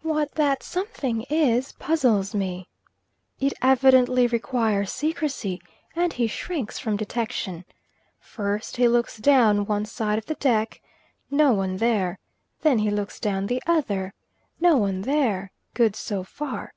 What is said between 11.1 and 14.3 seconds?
no one there; then he looks down the other,